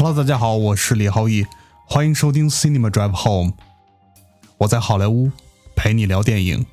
[0.00, 1.44] Hello，大家好，我是李浩毅，
[1.84, 3.52] 欢迎收听 Cinema Drive Home。
[4.58, 5.32] 我在好莱坞
[5.74, 6.64] 陪你聊电影。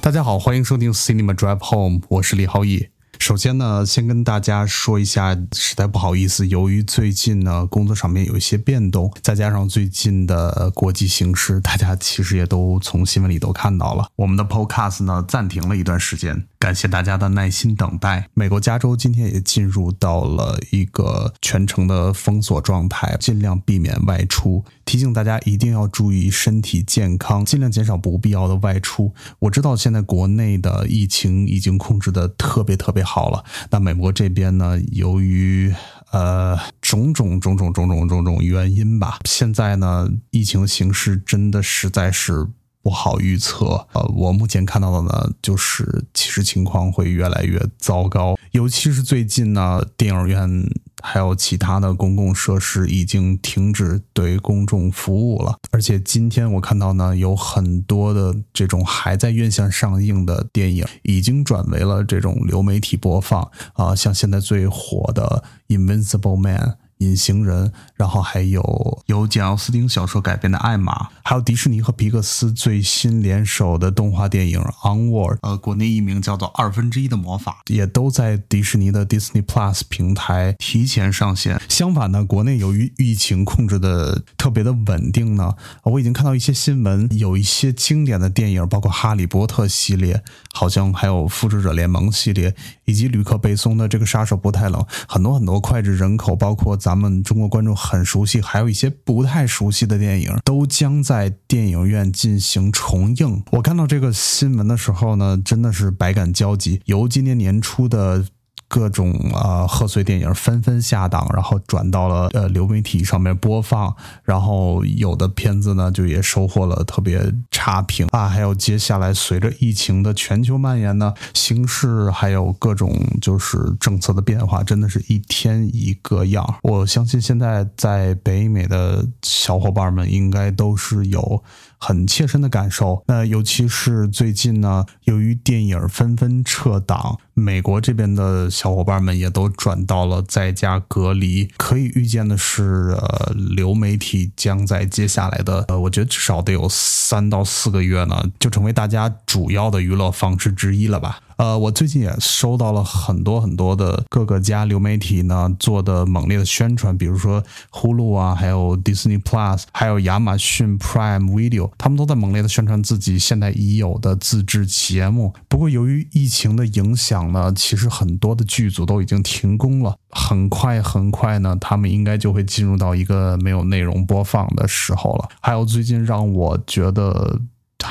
[0.00, 2.88] 大家好，欢迎收听 Cinema Drive Home，我是李浩毅。
[3.26, 18.28] 首先呢，先跟大家说一下，实在不好意思，由于最近呢工作上面有一些变动，再加上最近的国际形势，大家其实也都从新闻里都看到了，我们的 Podcast 呢暂停了一段时间，感谢大家的耐心等待。
[18.32, 29.12] 美国加州今天也进入到了一个全程的封锁状态，尽量避免外出，提醒大家一定要注意身体健康，尽量减少不必要的外出。
[29.40, 33.15] 我知道现在国内的疫情已经控制的特别特别好。
[33.16, 34.78] 好了，那美国这边呢？
[34.92, 35.74] 由于
[36.10, 42.46] 呃种种种种种种种种原因吧，现在呢疫情形势真的实在是
[42.82, 43.86] 不好预测。
[43.94, 50.68] 呃，我目前看到的呢，就是其实情况会越来越糟糕，尤其是最近呢，电影院。
[51.02, 65.44] 还有其他的公共设施已经停止对公众服务了，而且今天我看到呢，有很多的这种还在院线上映的电影已经转为了这种流媒体播放啊，像现在最火的
[65.76, 66.58] 《Invincible Man》。
[66.98, 81.60] 隐形人，然后还有由简奥斯汀小说改编的《艾玛》，还有迪士尼和皮克斯最新联手的动画电影《Onward》，呃，国内译名叫做《二分之一的魔法》，也都在迪士尼的 Disney Plus 平台提前上线。
[81.68, 90.22] 相反呢，国内由于疫情控制的特别的稳定呢，我已经看到一些新闻，有一些经典的电影，包括《哈利波特》系列，
[90.54, 92.54] 好像还有《复仇者联盟》系列，
[92.86, 96.74] 以及吕克·贝松的这个《杀手不太冷》，很多很多脍炙人口，包括。
[96.86, 103.42] 咱们中国观众很熟悉，还有一些不太熟悉的电影，都将在电影院进行重映。
[103.50, 106.80] 我看到这个新闻的时候呢，真的是百感交集。
[106.84, 108.24] 由今年年初的。
[108.68, 113.94] 各种啊贺岁电影纷纷下档，然后转到了呃流媒体上面播放，
[114.24, 118.28] 然后有的片子呢就也收获了特别差评啊。
[118.28, 126.56] 还有接下来随着疫情的全球蔓延呢，形势还有各种就是政策的变化，真的是一天一个样。
[126.62, 131.42] 我相信现在在北美的小伙伴们应该都是有。
[131.78, 141.48] 很切身的感受，那尤其是最近呢，由于电影纷纷撤档，美国这边的小伙伴们也都转到了在家隔离。
[141.56, 151.20] 可以预见的是，呃，流媒体将在接下来的，呃，我觉得至少得有三到四个月呢，就成为大家主要的娱乐方式之一了吧。
[151.36, 165.34] 呃，我最近也收到了很多很多的各个家流媒体呢做的猛烈的宣传，比如说呼噜啊，还有 Disney Plus，还有亚马逊 Prime Video，他们都在猛烈的宣传自己现在已有的自制节目。
[165.46, 169.96] 不过由于疫情的影响呢，其实很多的剧组都已经停工了。
[170.10, 175.28] 很快很快呢，他们应该就会进入到一个没有内容播放的时候了。
[175.42, 177.38] 还有最近让我觉得。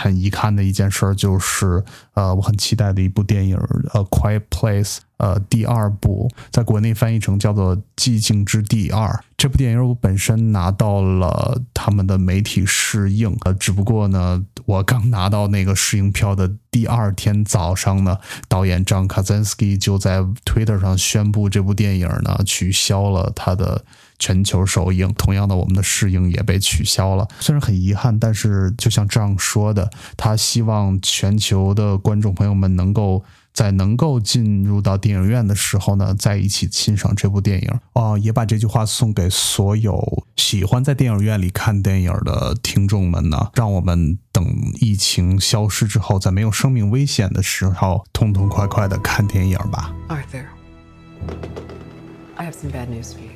[0.05, 1.83] 很遗憾的一件事就是，
[2.13, 3.57] 呃，我很期待的一部电影，
[3.91, 9.07] 呃，《Quiet Place》，呃，第二部，在国内翻译成叫做《寂静之地二》。
[9.35, 23.83] 这部电影我本身拿到了他们的媒体试映，呃，只不过呢，我刚拿到那个试映票的第二天早上呢，导演张卡赞斯基就在 Twitter 上宣布这部电影呢取消了他的。
[24.19, 27.27] 全球首映，同样的，我们的试映也被取消了。
[27.39, 37.79] 虽然很遗憾，但是就像这样说的，他希望全球的观众朋友们能够在能够进入到电影院的时候呢，在一起欣赏这部电影。
[37.93, 43.49] 哦，也把这句话送给所有喜欢在电影院里看电影的听众们呢。
[43.53, 44.45] 让我们等
[44.81, 49.93] 疫情消失之后，在没有生命危险的时候，痛痛快快的看电影吧。
[50.09, 53.34] Arthur，I have some bad news for you.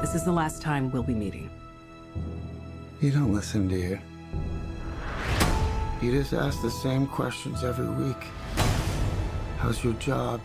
[0.00, 1.50] This is the last time we'll be meeting.
[3.00, 3.98] You don't listen, do you?
[6.02, 8.24] You just ask the same questions every week.
[9.58, 10.40] How's your job?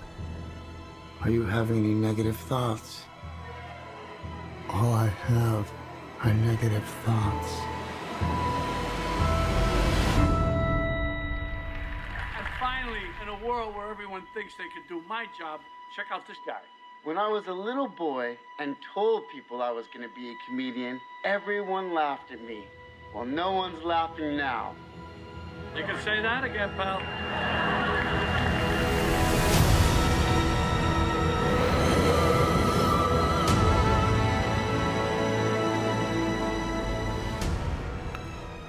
[1.22, 3.04] Are you having any negative thoughts?
[4.70, 5.72] All I have
[6.24, 8.75] are negative thoughts.
[13.96, 15.62] Everyone thinks they can do my job,
[15.96, 16.60] check out this guy.
[17.06, 20.34] When I was a little boy and told people I was going to be a
[20.46, 22.66] comedian, everyone laughed at me.
[23.14, 24.76] Well, no one's laughing now.
[25.78, 27.65] You can say that again, pal.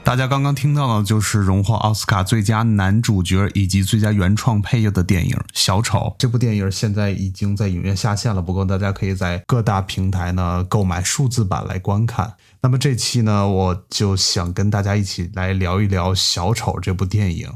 [0.06, 5.98] 大家刚刚听到的就是荣获奥斯卡最佳男主角以及最佳原创配乐的电影《小丑》。
[6.16, 12.34] 这部电影现在已经在影院下线了，不过大家可以在各大平台呢购买数字版来观看。
[12.60, 17.52] 那么这期呢，我就想跟大家一起来聊一聊《小丑》这部电影。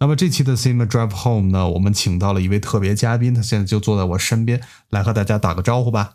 [0.00, 4.60] 那么这期的 Cinema Drive Home 呢，我们请到了一位特别嘉宾，他现在就坐在我身边，
[4.90, 6.14] 来和大家打个招呼吧。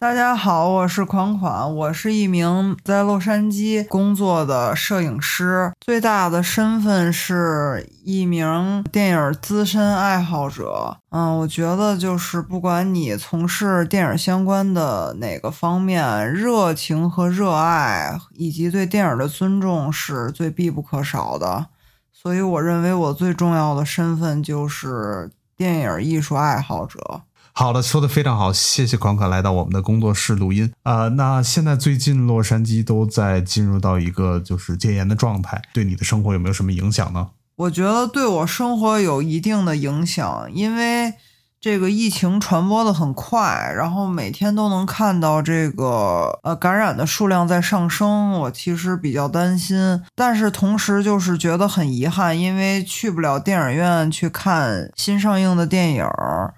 [0.00, 10.98] 大家好，我是款款，我是一名在洛杉矶工作的摄影师，最大的身份是一名电影资深爱好者。
[11.10, 21.66] 嗯，我觉得就是不管你从事电影相关的哪个方面，热情和热爱以及对电影的尊重是最必不可少的。
[22.12, 27.22] 所以，我认为我最重要的身份就是电影艺术爱好者。
[27.60, 37.30] 好的，说的非常好，谢谢款款来到我们的工作室录音啊、呃那现在最近洛杉矶都在进入到一个就是戒严的状态，对你的生活有没有什么影响呢？
[37.56, 41.14] 我觉得对我生活有一定的影响，因为
[41.60, 56.54] 这个疫情传播的很快，然后每天都能看到这个呃感染的数量在上升，我其实比较担心，但是同时就是觉得很遗憾，因为去不了电影院去看新上映的电影儿。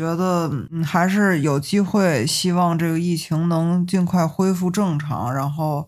[0.00, 0.50] 觉得
[0.82, 5.86] 还是有机会，希望这个疫情能尽快恢复正常，然后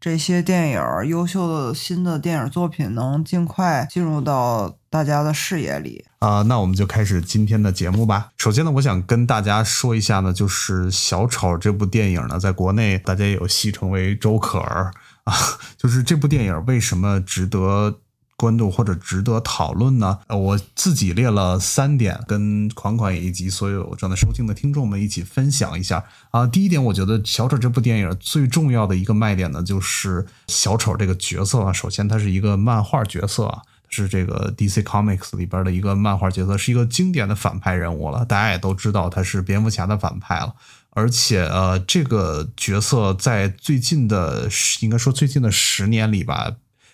[0.00, 6.04] 这些电影儿优秀的新的电影作品能尽快进入到大家的视野里。
[6.18, 8.30] 啊、那我们就开始今天的节目吧。
[8.36, 14.90] 首先呢，我想跟大家说一下呢，就是《小丑》这部电影呢，在国内大家也有戏称为“周可儿”
[15.22, 15.32] 啊，
[15.76, 18.00] 就是这部电影为什么值得
[18.42, 20.18] 关注或者值得讨论呢？
[20.26, 26.44] 呃我自己列了三点，跟款款以及所有正在收听的听众们一起分享一下啊。
[26.44, 31.72] 第一点，我觉得《小丑》这部电影最重要的一个卖点呢，就是小丑这个角色啊。
[31.72, 33.62] 首先，他是一个漫画角色啊。
[33.94, 38.24] 是这个 DC Comics 里边的一个漫画角色，是一个经典的反派人物了。
[38.24, 40.54] 大家也都知道他是蝙蝠侠的反派了。
[40.94, 44.48] 而且呃，这个角色在最近的
[44.80, 46.50] 应该说最近的十年里吧，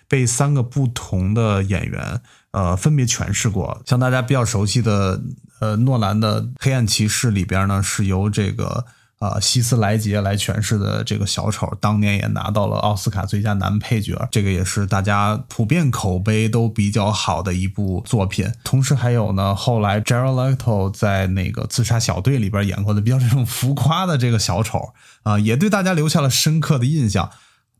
[0.09, 2.21] 被三个不同的演员
[2.51, 3.81] 呃分别诠释过。
[3.85, 5.21] 像大家比较熟悉的
[5.61, 8.85] 呃诺兰的《黑暗骑士》里边呢，是由这个。
[9.19, 18.49] 啊，希斯莱杰来诠释的这个小丑，当年也拿到了奥斯卡最佳男配角，这个也是大家普遍口碑都比较好的一部作品。
[18.63, 27.29] 同时还有呢，后来 Jared Leto 在那个《自杀小队》里边演过的比较这种浮夸的这个小丑啊、也对大家留下了深刻的印象。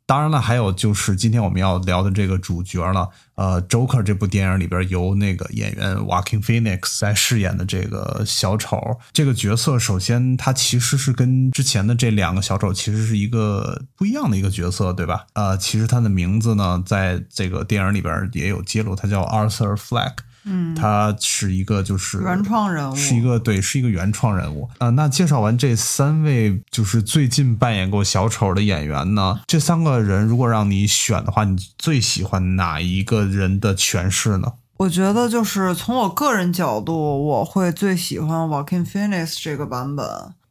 [0.10, 15.28] 当然了，还有就是今天我们要聊的这个主角了，呃，《Joker》这部电影里边由那个演员 Walking Phoenix 在饰演的这个小丑这个角色，首先他其实是跟之前的这两个小丑其实是一个不一样的一个角色，对吧？
[15.34, 20.14] 呃，其实他的名字呢，在这个电影里边也有揭露，他叫 Arthur Fleck。
[20.50, 34.54] 嗯，他是一个就是原创人物是一个对，是一个原创人物啊、呃那介绍完这三位就是最近扮演过小丑的演员呢，这三个人如果让你选的话，你最喜欢哪一个人的诠释呢？
[34.78, 36.94] 我觉得就是从我个人角度，
[37.28, 40.06] 我会最喜欢 Joaquin Phoenix 这个版本。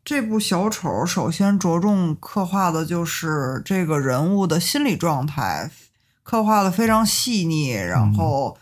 [0.05, 5.71] 这部小丑首先着重刻画的就是这个人物的心理状态，
[6.23, 8.57] 刻画的非常细腻，然后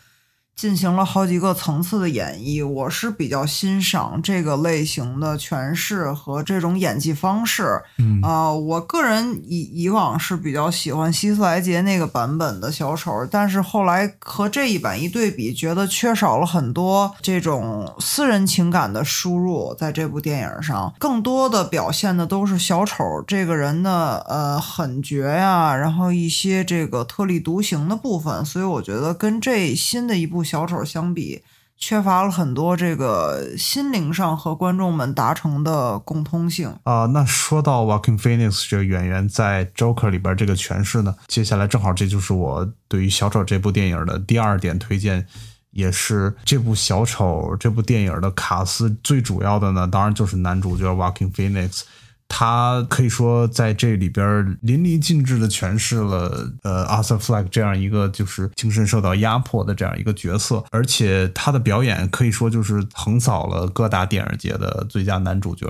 [0.57, 2.67] 进行了好几个层次的演绎。
[2.67, 7.79] 我是比较欣赏这个类型的诠释和这种演技方式。
[7.99, 31.43] 嗯啊、我个人以以往是比较喜欢希斯莱杰那个版本的小丑，但是后来和这一版一对比，觉得缺少了很多这种私人情感的输入，在这部电影上，更多的表现的都是小丑这个人的呃狠绝呀，然后一些这个特立独行的部分，所以我觉得跟这新的一部小丑相比。
[31.79, 36.75] 缺乏了很多这个心灵上和观众们达成的共通性。
[36.81, 45.27] 啊、那说到 Walking Phoenix 这个演员在 Joker 里边这个诠释呢，接下来正好这就是我对于小丑这部电影的第二点推荐，
[45.69, 51.83] 也是这部小丑这部电影的卡斯最主要的呢，当然就是男主角 Walking Phoenix。
[52.27, 65.65] 他可以说在这里边淋漓尽致的诠释了呃 Arthur Fleck 这样一个就是精神受到压迫的这样一个角色，而且他的表演可以说就是横扫了各大电影节的最佳男主角，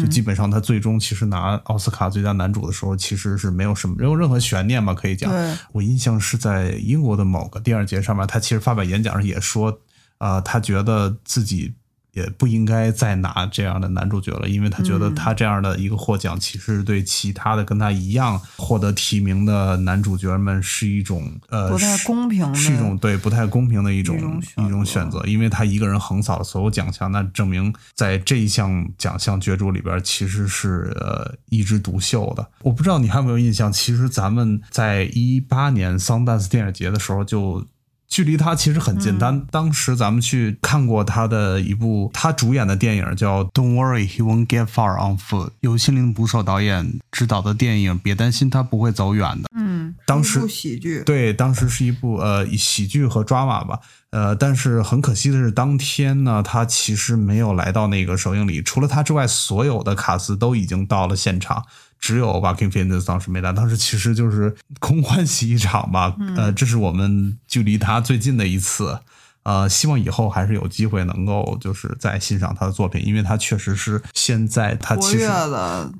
[0.00, 5.32] 就基本上他最终其实拿奥斯卡最佳男主的时候，其实是没有什么没有任何悬念吧，可以讲。
[5.72, 9.80] 我印象是在英国的某个电影节上面，他其实发表演讲时也说，
[10.18, 11.74] 呃，他觉得自己
[12.12, 32.46] 也不应该再拿这样的男主角了，因为他觉得嗯他这样的一个获奖，其实对其他的跟他一样获得提名的男主角们是一种呃不太公平的是一种对不太公平的一种一种选择一种选择，因为他一个人横扫了所有奖项，那证明在这一项奖项角逐里边其实是呃一枝独秀的。
[32.60, 37.66] 我不知道你还有没有印象，其实咱们在一八年桑丹斯电影节的时候就。
[38.12, 49.48] 距离他其实很近，当、当时咱们去看过他的一部他主演的电影，叫《Don't Worry, He Won't Get Far on Foot》，由心灵捕手导演执导的电影，别担心，他不会走远的。
[49.56, 61.64] 嗯，当时一部喜剧，对，当时是一部呃喜剧和 drama 吧，呃，但是很可惜的是，当天呢，他其实没有来到那个首映礼，除了他之外，所有的卡司都已经到了现场，
[62.02, 68.98] 只有 Walking Phoenix 当时没来，当时其实就是空欢喜一场吧，呃，这是我们距离他最近的一次。
[69.44, 75.28] 呃，希望以后还是有机会能够就是再欣赏他的作品，因为他确实是现在他其实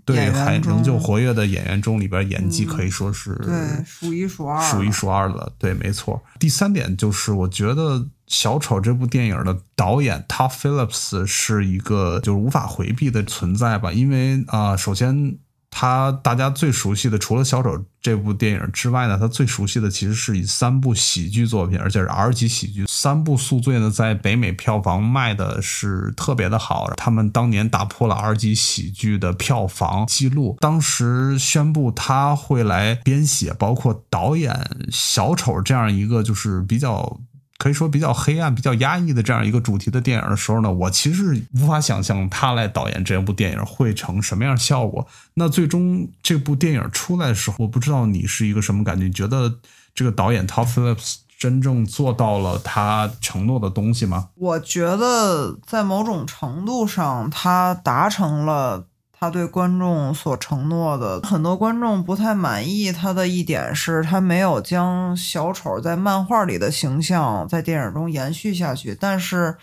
[0.04, 6.22] 对还仍旧活跃的演员中里边演技可以说是、对数一数二，数一数二的，对，没错。
[6.38, 7.96] 第三点就是，我觉得
[8.28, 15.36] 《小丑》这部电影的导演 Todd Phillips 是一个就是无法回避的存在吧，因为啊、首先
[15.74, 30.58] 他大家最熟悉的，除了《小丑》这部电影之外呢，他最熟悉的其实是以三部喜剧作品，而且是 R 级喜剧，三部宿醉呢，在北美票房卖的是特别的好，他们当年打破了 R 级喜剧的票房记录。
[30.60, 34.52] 当时宣布他会来编写，包括导演
[34.90, 37.18] 《小丑》这样一个就是比较。
[37.62, 45.06] 可以说比较黑暗、比较压抑的这样一个主题的电影的时候呢，我其实无法想象他来导演这部电影会成什么样效果。
[45.34, 49.04] 那最终这部电影出来的时候，我不知道你是一个什么感觉？
[49.04, 49.60] 你觉得
[49.94, 54.30] 这个导演 Todd Phillips 真正做到了他承诺的东西吗？
[54.34, 58.88] 我觉得在某种程度上，他达成了
[59.22, 61.20] 他对观众所承诺的。
[61.20, 68.96] 很多观众不太满意他的一点是，他没有将小丑在漫画里的形象在电影中延续下去。
[69.00, 69.56] 但是，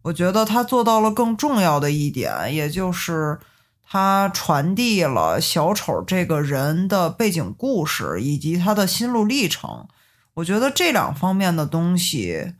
[0.00, 3.38] 我觉得他做到了更重要的一点，也就是
[3.86, 9.86] 他传递了小丑这个人的背景故事以及他的心路历程。
[10.32, 12.54] 我觉得这两方面的东西。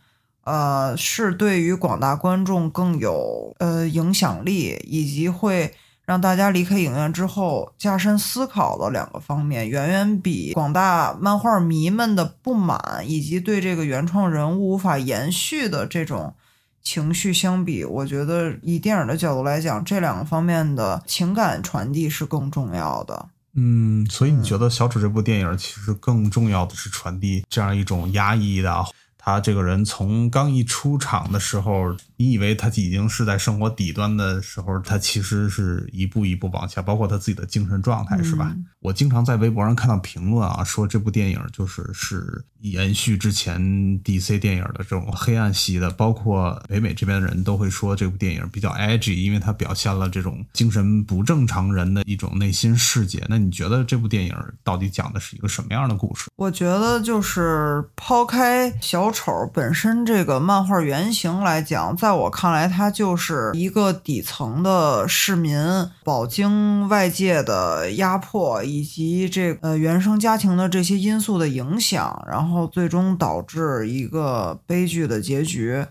[0.45, 5.73] 呃，是对于广大观众更有呃影响力，以及会
[6.05, 16.35] 让大家离开影院之后加深思考的两个方面，远远比广大漫画迷们的不满以及对这个原创人物无法延续的这种
[16.83, 23.27] 情绪相比，我觉得以电影的角度来讲，这两个方面的情感传递是更重要的。
[23.55, 28.85] 嗯，所以你觉得《小丑》这部电影其实更重要的是传递这样一种压抑的。
[29.25, 38.51] 他这个人从刚一出场的时候，你以为他已经是在生活底端的时候，他其实是一步一步往下，包括他自己的精神状态，是吧？
[38.53, 43.61] 嗯我经常在微博上看到评论啊，说这部电影就是是延续之前
[44.03, 53.25] DC 电影的这种黑暗系的，包括北美这边的人都会说这部电影比较 edgy，因为它表现了这种精神不正常人的一种内心世界。
[53.29, 56.29] 那你觉得这部电影到底讲的是一个什么样的故事？
[56.35, 65.57] 我觉得就是抛开小丑本身这个漫画原型来讲，在我看来，它就是一个底层的市民
[66.03, 75.87] 饱经外界的压迫以及这呃原生家庭的这些因素的影响，然后最终导致一个悲剧的结局。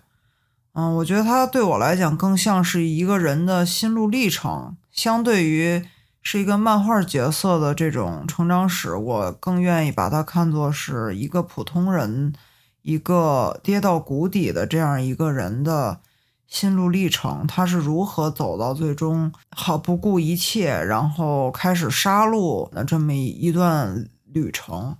[0.73, 5.85] 嗯，我觉得它对我来讲更像是一个人的心路历程，相对于
[6.23, 12.31] 是一个漫画角色的这种成长史，我更愿意把它看作是一个普通人，
[12.81, 15.99] 一个跌到谷底的这样一个人的
[16.47, 17.45] 心路历程。
[17.47, 24.95] 他是如何走到最终好不顾一切，然后开始杀戮的这么一段旅程。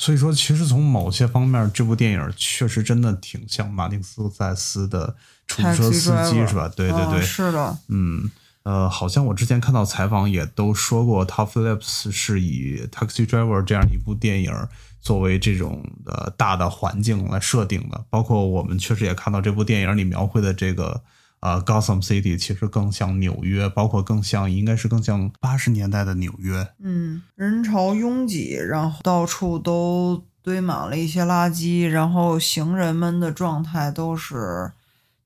[0.00, 6.70] 所以说，其实从某些方面，这部电影确实真的挺像马丁斯科塞斯的出租车司机，是吧？
[6.76, 8.30] 对对嗯对，是的，嗯，
[8.68, 14.52] 呃，好像我之前看到采访也都说过，Todd Phillips 是以《Taxi Driver》这样一部电影
[15.00, 18.04] 作为这种的大的环境来设定的。
[18.10, 21.00] 包括我们确实也看到这部电影里描绘的这个
[21.40, 26.68] 呃 Gotham City，其实更像纽约，包括更像应该是更像八十年代的纽约。
[26.82, 34.72] 嗯，人潮拥挤，然后到处都堆满了一些垃圾，然后行人们的状态都是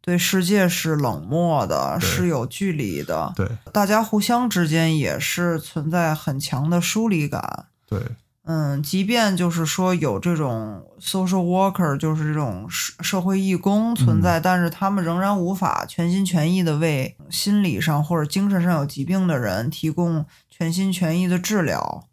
[0.02, 3.32] 对世界是冷漠的，是有距离的。
[3.37, 7.66] 对大家互相之间也是存在很强的疏离感。
[7.88, 8.00] 对，
[8.44, 22.09] 嗯，即便就是说有这种 social worker，就是这种社社会义工存在，但是他们仍然无法全心全意的为心理上或者精神上有疾病的人提供全心全意的治疗。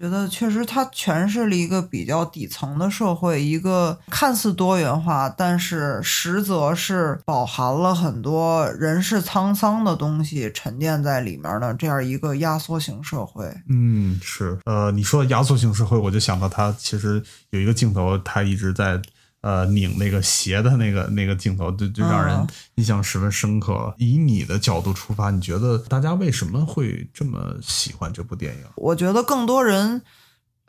[0.00, 13.44] 觉得确实，它诠释了一个比较底层的社会，一个看似多元化，但是实则是饱含了很多人世沧桑的东西沉淀在里面的这样一个压缩型社会。
[13.68, 18.98] 嗯，是，呃，你说压缩型社会，我就想到他其实有一个镜头，他一直在。
[19.42, 23.94] 呃，拧那个鞋的那个那个镜头，就就让人印象十分深刻。
[23.96, 28.64] 以你的角度出发，你觉得大家为什么会这么喜欢这部电影？
[28.76, 30.02] 我觉得更多人，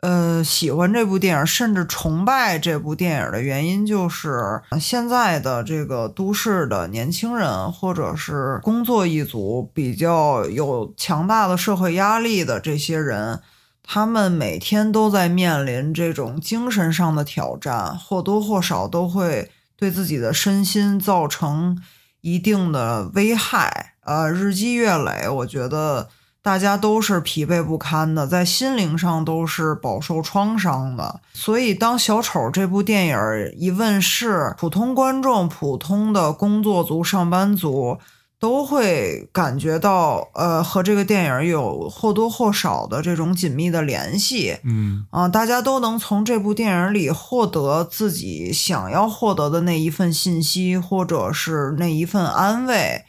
[0.00, 13.40] 呃，喜欢这部电影，甚至崇拜这部电影的原因，就是现在的这个都市的年轻人，或者是工作一族，比较有强大的社会压力的这些人。
[13.82, 21.76] 他们每天都在面临这种精神上的挑战，或多或少都会对自己的身心造成
[22.20, 23.94] 一定的危害。
[24.04, 26.08] 呃，日积月累，我觉得
[26.40, 31.20] 大家都是疲惫不堪的，在心灵上都是饱受创伤的。
[31.32, 33.18] 所以，当小丑这部电影
[33.56, 37.98] 一问世，普通观众、普通的工作族、上班族。
[38.42, 53.04] 都会感觉到，呃，和这个电影有或多或少的这种紧密的联系，嗯啊，大家都能从这部电影里获得自己想要获得的那一份信息，或者是那一份安慰，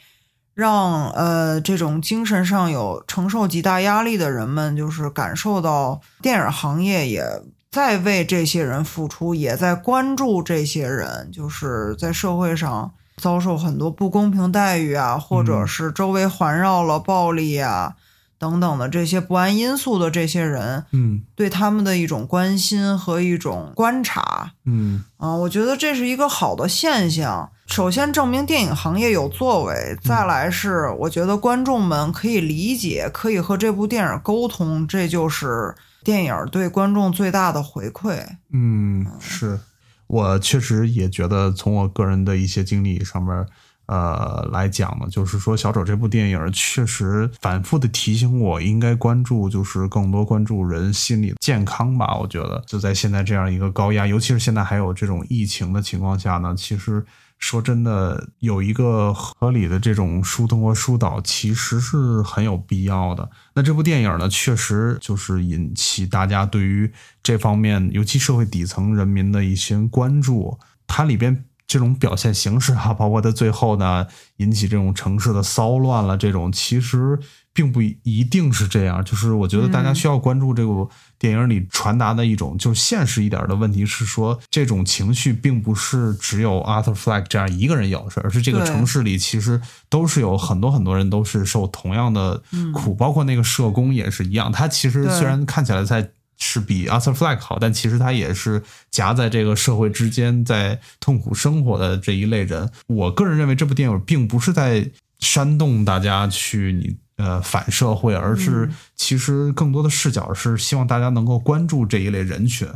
[0.54, 12.92] 让呃这种精神上有承受极大压力的人们，就是感受到电影行业也在为这些人付出，也在关注这些人，就是在社会上。
[13.16, 17.94] 遭受很多不公平待遇啊，或者是周围环绕了暴力啊
[18.38, 27.50] 等等的这些不安因素的这些人，嗯，对他们的一种关心和一种观察，嗯啊，我觉得这是一个好的现象。
[27.66, 38.18] 首先证明电影行业有作为，再来是我觉得观众们可以理解，可以和这部电影沟通，这就是电影对观众最大的回馈。
[38.52, 39.58] 嗯，是。
[40.06, 43.46] 我确实也觉得，从我个人的一些经历上面，
[43.86, 52.16] 呃来讲呢，就是说《小丑》这部电影确实反复的提醒我，应该关注，就是更多关注人心理健康吧。
[52.16, 57.04] 我觉得，就在现在这样一个高压，尤其是现在还有这种疫情的情况下呢，其实。
[57.44, 63.28] 说真的，有一个合理的这种疏通和疏导，其实是很有必要的。
[63.54, 66.90] 那这部电影呢，确实就是引起大家对于
[67.22, 70.58] 这方面，尤其社会底层人民的一些关注。
[70.86, 74.06] 它里边这种表现形式啊， 包括它最后呢，
[74.38, 77.18] 引起这种城市的骚乱了，这种其实。
[77.56, 80.90] 并不一定是这样，就是我觉得大家需要关注这部
[81.24, 89.58] 电影里传达的一种，就是现实一点的问题是说，这种情绪并不是只有 Arthur Fleck 这样一个人有事，而是这个城市里其实
[89.88, 92.42] 都是有很多很多人都是受同样的
[92.74, 94.52] 苦，包括那个社工也是一样。
[94.52, 102.70] 他其实虽然看起来在是比 Arthur Fleck 好，但其实他也是夹在这个社会之间，在痛苦生活的这一类人。
[102.86, 106.94] 我个人认为这部电影并不是在煽动大家去你。
[107.16, 112.68] 呃，反社会，而是其实更多的视角是希望大家能够关注这一类人群。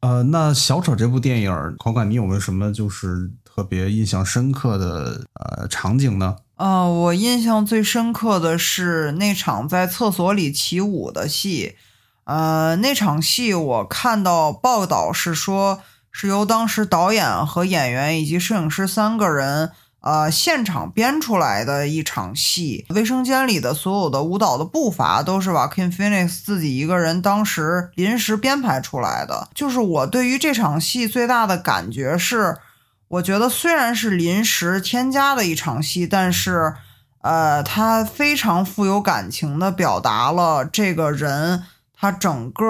[0.00, 6.36] 呃，那小丑这部电影，口感你有没有什么就是特别印象深刻的呃场景呢？
[6.56, 11.76] 呃，我印象最深刻的是那场在厕所里起舞的戏。
[12.24, 15.80] 呃，那场戏我看到报道是说，
[16.12, 19.72] 是由当时导演和演员以及摄影师三个人。
[20.00, 29.48] 呃，现场编出来的一场戏，卫生间里的所有的舞蹈的步伐都是 Joaquin Phoenix 自己一个人当时临时编排出来的。
[29.54, 32.56] 就是我对于这场戏最大的感觉是，
[33.08, 36.74] 我觉得虽然是临时添加的一场戏，但是，
[37.20, 41.64] 呃，他非常富有感情的表达了这个人。
[42.00, 42.64] 他整个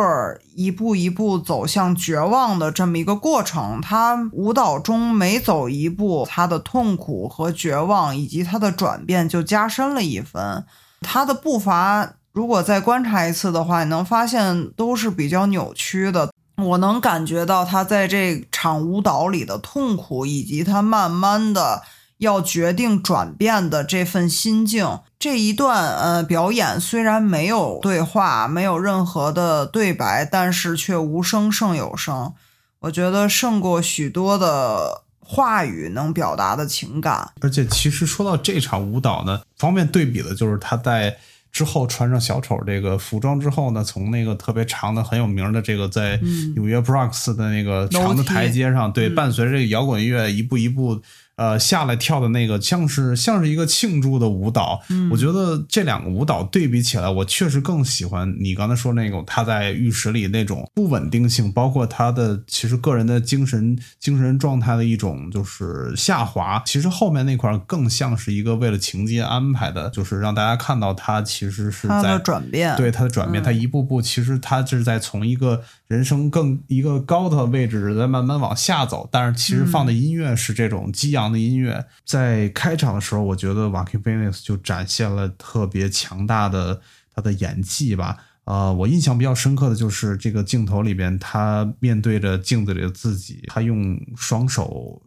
[0.57, 10.65] 一步一步走向绝望的这么一个过程，他舞蹈中每走一步，他的痛苦和绝望以及他的转变就加深了一分。
[11.03, 16.33] 他的步伐，如果再观察一次的话，你能发现都是比较扭曲的。
[16.57, 21.83] 我能感觉到他在这场舞蹈里的痛苦，以及他慢慢的。
[22.21, 32.35] 要决定转变的这份心境，这一段呃表演虽然没有对话，没有任何的对白，但是却无声胜有声。
[32.81, 37.31] 我觉得胜过许多的话语能表达的情感。
[37.41, 41.17] 而且，其实说到这场舞蹈呢，方便对比的就是他在
[41.51, 46.21] 之后穿上小丑这个服装之后呢，从那个特别长的很有名的这个在
[46.55, 51.01] 纽约 Bronx 的那个长的台阶上，对，伴随着这个摇滚乐一步一步。
[51.41, 54.79] 呃，下来跳的那个像是像是一个庆祝的舞蹈，
[55.11, 66.63] 我觉得这两个舞蹈对比起来，我确实更喜欢你刚才说那种他在浴室里那种不稳定性，包括他的其实个人的精神精神状态的一种就是下滑。
[66.67, 81.85] 其实后面那块儿更像是一个为了情节安排的，就是让大家看到他其实是他在的转变，对他的转变，他一步步其实他是在从一个人生更一个高的位置在慢慢往下走，但是其实放的音乐是这种激昂的音乐。
[82.05, 86.81] 在开场的时候，我觉得 Walking Phoenix 就展现了特别强大的
[87.13, 88.19] 他的演技吧。
[88.45, 95.03] 呃，我印象比较深刻的就是这个镜头里边，他面对着镜子里的自己，他用双手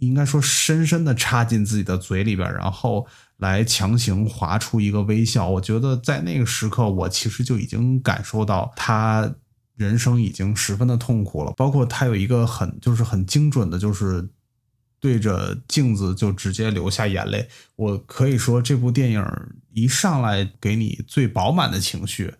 [0.00, 3.06] 应该说深深的插进自己的嘴里边，然后
[3.38, 5.48] 来强行划出一个微笑。
[5.48, 9.34] 我觉得在那个时刻，我其实就已经感受到他
[9.80, 11.52] 人生已经十分的痛苦了。
[11.56, 14.28] 包括他有一个很就是很精准的，就是
[15.00, 17.48] 对着镜子就直接流下眼泪。
[17.76, 19.24] 我可以说这部电影
[19.72, 22.34] 一上来给你最饱满的情绪，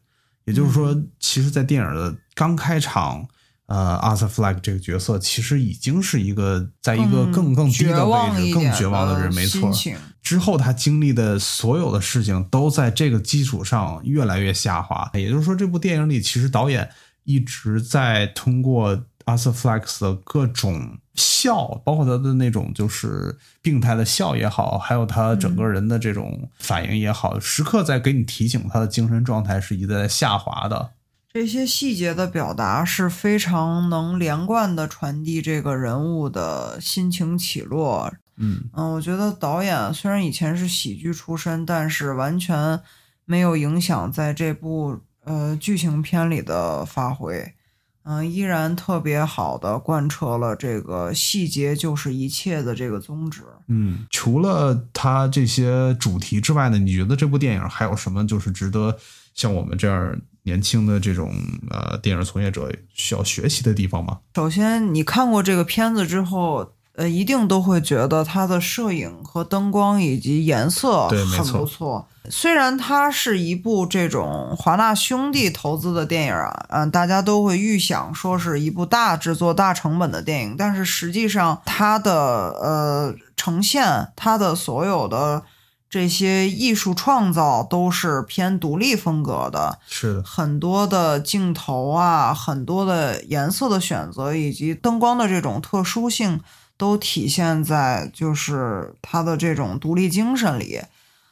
[0.45, 3.29] 也就是说，其实，在电影的刚开场。
[3.71, 9.73] 呃，Arthur Fleck 这个角色其实已经是一个在一个更更低的位置、更绝望的人，没错
[10.21, 15.09] 之后他经历的所有的事情都在这个基础上越来越下滑。
[15.15, 16.91] 也就是说，这部电影里其实导演
[17.25, 30.91] 一直在通过 Arthur Fleck 的各种笑，包括他的那种就是病态的笑也好，还有他整个人的这种反应也好，时刻在给你提醒他的精神状态是一直在下滑的。
[31.33, 38.13] 这些细节的表达是非常能连贯的传递这个人物的心情起落。
[38.37, 42.81] 嗯嗯，我觉得导演虽然以前是喜剧出身，但是完全
[43.27, 47.55] 没有影响在这部呃剧情片里的发挥。
[48.03, 53.43] 嗯、依然特别好的贯彻了这个细节就是一切的这个宗旨。
[53.69, 58.99] 嗯，除了它这些主题之外呢，你觉得这部电影还有什么就是值得
[59.35, 61.31] 像我们这样年轻的这种
[61.69, 64.19] 呃电影从业者需要学习的地方吗？
[64.35, 72.09] 首先，你看过这个片子之后，呃，一定都会觉得它的摄影和灯光以及颜色很不错。
[72.29, 85.43] 虽然它是一部这种华纳兄弟投资的电影啊，嗯、大家都会预想说是一部大制作、大成本的电影，但是实际上它的呃呈现，它的所有的
[85.89, 89.79] 这些艺术创造都是偏独立风格的。
[89.89, 96.41] 是的，很多的镜头啊，很多的颜色的选择，以及灯光的这种特殊性，
[96.77, 100.83] 都体现在就是它的这种独立精神里。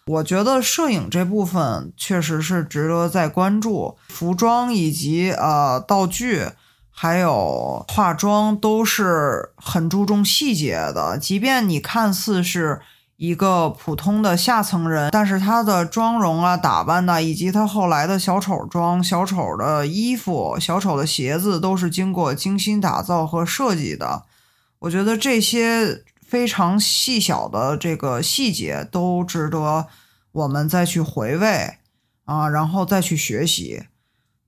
[0.09, 6.47] 我觉得摄影这部分确实是值得再关注，服装以及呃道具，
[6.91, 11.19] 还有化妆都是很注重细节的。
[11.19, 12.81] 即便你看似是
[13.17, 24.23] 一个普通的下层人，但是他的妆容啊、打扮呐、以及他后来的小丑妆、小丑的衣服、小丑的鞋子，都是经过精心打造和设计的。
[24.79, 29.87] 我觉得这些非常细小的这个细节都值得
[30.31, 31.79] 我们再去回味
[32.27, 33.85] 啊，然后再去学习。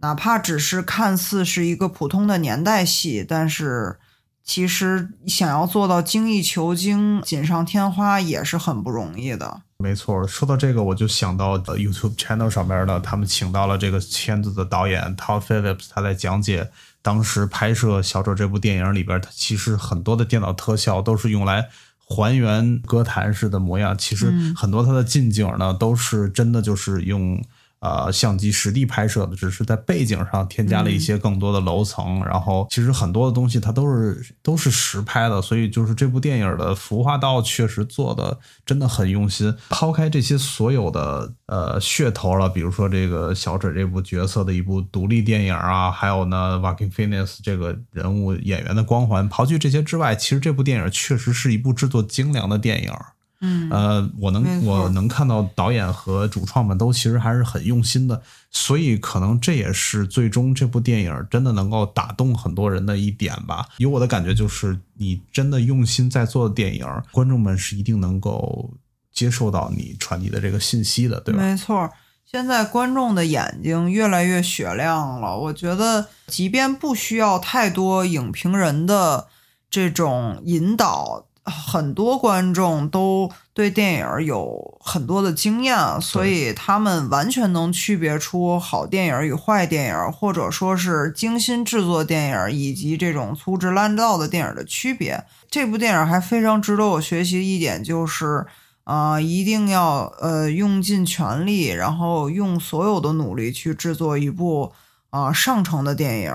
[0.03, 3.99] 哪怕只是看似是一个普通的年代戏，但是
[4.45, 9.63] 其实想要做到精益求精、锦上添花也是很不容易的。
[9.79, 10.27] 没错。
[10.27, 16.71] 说到这个，我就想到 YouTube channel 上面呢，他们请到了这个片子的导演 Todd Phillips，他在讲解
[17.03, 21.69] 当时拍摄《小丑》这部电影里边，它其实很多的电脑特效都是用来。
[22.13, 27.41] 还原歌坛式的模样，其实很多它的近景呢，都是真的就是用
[27.81, 39.55] 呃相机实地拍摄的，只是在背景上添加了一些更多的楼层，然后其实很多的东西它都是都是实拍的，所以就是这部电影的服化道确实做的真的很用心。
[39.69, 52.93] 抛开这些所有的呃噱头了，比如说这个小丑这部角色的一部独立电影啊，还有呢 w a l k i n g Phoenix 这个人物演员的光环，刨去这些之外，其实这部电影确实是一部制作精良的电影。
[53.41, 63.67] 嗯，呃，我能我能看到导演和主创们都其实还是很用心的，所以可能这也是最终这部电影真的能够打动很多人的一点吧。
[63.79, 68.75] 以我的感觉就是，你真的用心在做的电影，观众们是一定能够
[69.13, 71.41] 接受到你传递的这个信息的，对吧？
[71.41, 71.91] 没错，
[72.27, 75.37] 现在观众的眼睛越来越雪亮了。
[75.37, 79.29] 我觉得，即便不需要太多影评人的
[79.71, 95.25] 这种引导，很多观众都对电影有很多的经验，所以他们完全能区别出好电影与坏电影，或者说是精心制作电影以及这种粗制滥造的电影的区别。
[95.51, 98.47] 这部电影还非常值得我学习一点，就是
[98.85, 104.73] 啊、一定要呃用尽全力，然后用所有的努力去制作一部
[105.11, 106.33] 啊、上乘的电影。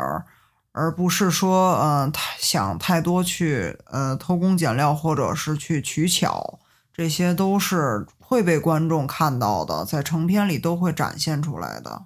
[0.78, 6.60] 而不是说，嗯、太想太多去，呃，偷工减料或者是去取巧，
[6.94, 12.04] 这些都是会被观众看到的，在成片里都会展现出来的。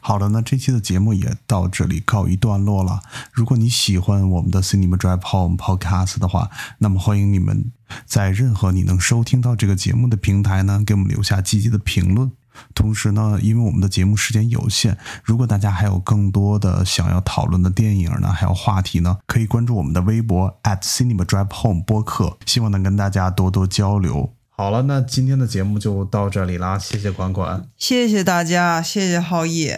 [0.00, 3.00] 好了，那这期的节目也到这里告一段落了。
[3.30, 7.70] 如果你喜欢我们的 Cinema Drive Home Podcast 的话，那么欢迎你们
[8.04, 12.32] 在任何你能收听到这个节目的平台呢，给我们留下积极的评论。
[12.74, 24.32] 同时呢，因为我们的节目时间有限，如果大家还有更多的想要讨论的电影呢，还有话题呢，可以关注我们的微博 at Cinema Drive Home 播客，希望能跟大家多多交流。
[24.56, 27.66] 好了，那今天的节目就到这里啦，谢谢管管。
[27.76, 29.72] 谢谢大家，谢谢浩毅。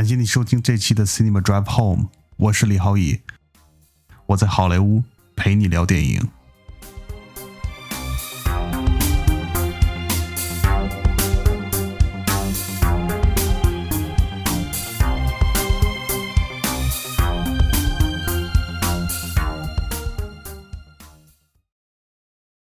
[0.00, 2.08] 感谢你收听这期的 Cinema Drive Home，
[2.38, 3.20] 我是李浩毅，
[4.24, 5.04] 我在好莱坞
[5.36, 6.26] 陪你聊电影。